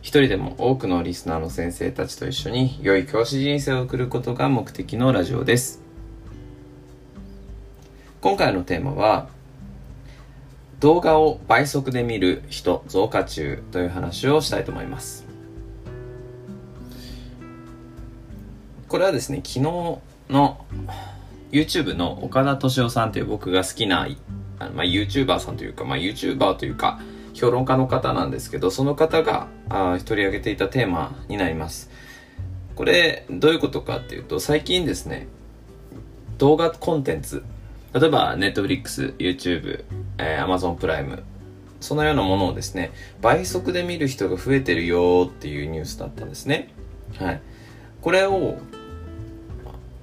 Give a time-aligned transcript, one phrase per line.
[0.00, 5.82] 一人でも多くのリスナーの先生たちと一緒に良い教師人生を送ることが目的のラジオです。
[8.20, 9.28] 今回のテーマは、
[10.78, 15.26] 動画を倍速で見る人増加中という話をしたいと思います。
[18.86, 19.60] これはですね、昨日
[20.30, 20.64] の
[21.50, 24.06] YouTube の岡田敏夫さんという僕が好きな、
[24.60, 27.00] あのまあ、YouTuber さんというか、まあ、YouTuber というか、
[27.38, 31.88] 評論家の方なんですけど、その方があ取り上げていたテーマになります。
[32.74, 35.28] これ、どういうことかっていうと、最近ですね、
[36.38, 37.44] 動画コンテンツ、
[37.92, 39.84] 例えば Netflix、YouTube、
[40.18, 41.22] えー、Amazon プライム、
[41.80, 46.72] そのようなものをですね、倍速で見る人が増えてるよっていうニュースだったんですね。
[47.18, 47.40] はい。
[48.00, 48.58] これを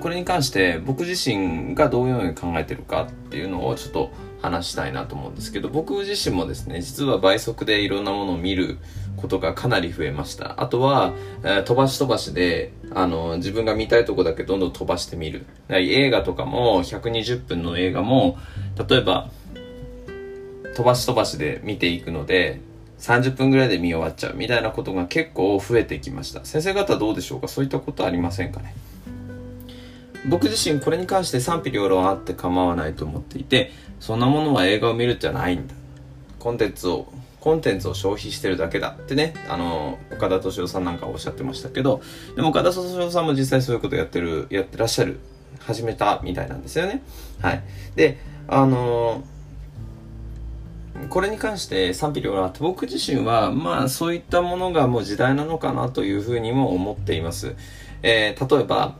[0.00, 4.10] これに関して僕自身がどういうふうに考えてるかっていうのをちょっと
[4.42, 8.78] 話したいなと思うんですけど僕自身もですね実は倍速でいろんなものを見る
[9.16, 10.60] ことがかなり増えました。
[10.60, 15.46] あとは、えー、飛ばし飛ばしであの自分が見たいとこだけどんどん飛ばしてみる。
[15.70, 18.36] 映画とかも120分の映画も
[18.88, 19.30] 例えば
[20.76, 22.60] 飛ばし飛ばしで見ていくので
[22.98, 26.44] 30分ぐらいで見終わっちゃうみたいなことが結構増えてきました。
[26.44, 27.48] 先生方どうでしょうか？
[27.48, 28.74] そういったことありませんかね？
[30.28, 35.74] 僕自身これに関して賛否両論あって構わないと思っていてそんなものは映画を見るじゃないんだ。
[36.38, 39.34] コンテンツをコンテンツを消費してるだけだってね。
[39.48, 42.02] あの岡田敏夫さんなんかおっしゃってましたけど
[42.34, 45.20] でも岡田敏夫さんも実際そういうことやってるやってらっしゃる
[45.60, 47.02] 始めたみたいなんですよね。
[47.40, 47.62] はい。
[47.94, 49.22] であの
[51.10, 57.54] これに関して賛否両論あって僕自身はまあそういったものがもう時代なのかなというふうにも思っています、
[58.02, 58.96] えー、例えば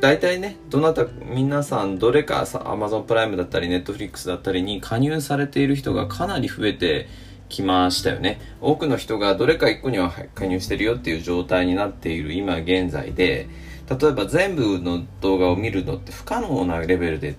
[0.00, 7.08] 大体ね、どなた、皆さんどれかさ、Amazon プライムだったり、Netflix だったりに加入されている人がかなり増えて
[7.48, 8.40] きましたよね。
[8.60, 13.48] 多くの人がどれか1個には加入してるよっていう状態になっている今現在で、
[13.88, 17.36] 例えば全部の動画を見るのって不可能なレベルで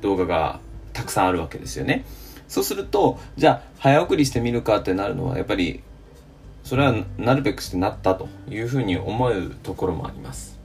[0.00, 0.60] 動画が
[0.92, 2.04] たくさんあるわけですよね。
[2.48, 5.82] そうすると、じゃあ早送りしてみるかってなるのはやっぱり
[6.62, 10.58] それはなるべくしてなったというふうに思うところもあります。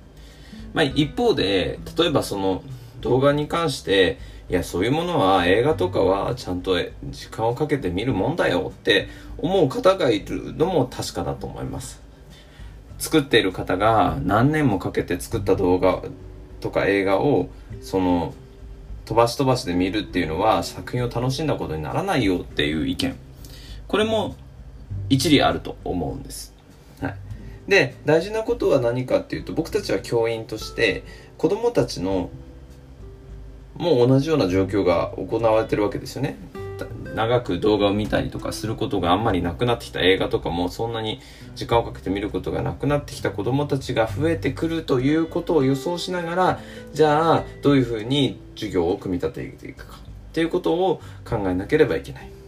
[0.73, 2.63] まあ、一方で、例えばその
[3.01, 4.17] 動画に関して、
[4.49, 6.77] いや、そういうものは映画とかはちゃんと
[7.11, 12.01] 時間をかけて見るもんだよって思う方がいるのも確かだと思います。
[12.97, 16.01] 作っている方が何年もかけて作った動画
[16.59, 17.49] とか映画を、
[17.81, 18.33] その、
[19.05, 23.15] 飛ばし飛ばしで見るっていうのは作品を楽しんだことにならないよっていう意見。
[23.87, 24.35] これも
[25.09, 26.53] 一理あると思うんです。
[27.01, 27.15] はい。
[27.69, 31.03] で大事なことは何かっていうと僕たちは教員として
[31.37, 32.31] 子どもたちの
[33.75, 36.37] もう同じような状況が行われてるわけですよね。
[37.15, 41.19] 長く動画を見たりとかすることがあんまりなくなってきた映画とかもそんなに
[41.55, 46.59] 時間をかけて見ることがなくなってきた子どもたちが増えてくるということを予想しながら
[46.93, 52.38] じゃあどういうふうに授業を組み立てていくかっていうことを考えなければいけない。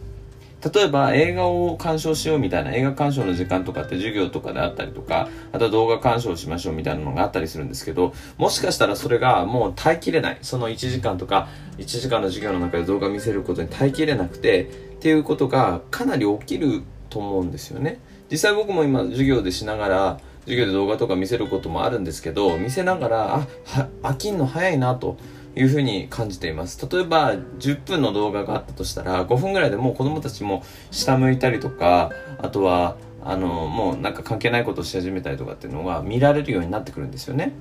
[0.74, 10.38] 例えば映画を鑑賞しようみたいな映画鑑賞の時間とかって授業とかであったりとか、あとは動画鑑賞しましょうみたいなのがあったりするんですけど、もしかしたらそれがもう耐えきれない。
[10.42, 14.66] その1時間とか1時間の授業の中で動画見せることに耐えきれなくてっ
[15.00, 17.98] ていうことがかなり起きると思うんですよね。
[18.30, 25.16] 実際僕も今授業でしながら、授業で動画とか見せることもあるんですけど、見せながら、あ、は、飽きんの早いなと。
[25.54, 26.86] いうふうに感じています。
[26.90, 37.52] 例えば、10分の動画があったとしたら、5分ぐらいでもう子供たちも下向いたりとか、あとは、あの、もうなんか関係ないことをし始めたりとかっていうのが見られるようになってくるんですよね。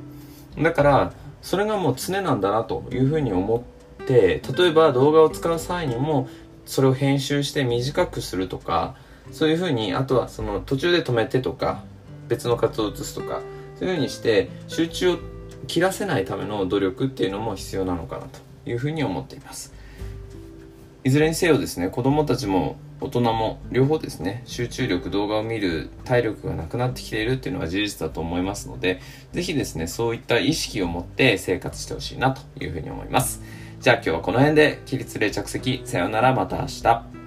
[0.57, 3.65] だから、それがもう常なんだなというふうに思
[4.01, 6.27] って、例えば動画を使う際にも、
[6.65, 8.95] それを編集して短くするとか、
[9.31, 11.83] そういうふうに、あとはその途中で止めてとか、
[12.27, 13.41] 別の活動を移すとか、
[13.77, 15.19] そういうふうにして集中を
[15.67, 19.73] 切らせないための努力っていうのも必要なのかなというふうに思っています。
[21.03, 29.01] いずれにせよですね子供たちも大人も両方ですね集中力動画を見る体力がなくなってきているっていうのは事実だと思いますので
[29.33, 33.41] 是非ですねそういった意識を持って生活してほしいなというふうに思います。
[33.79, 37.20] じゃあ今日はこの辺で起立例着席さようならまた明日。